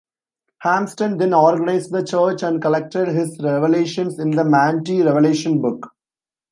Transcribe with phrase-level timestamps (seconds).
[0.65, 5.91] Harmston then organized the church and collected his revelations in the "Manti Revelation Book".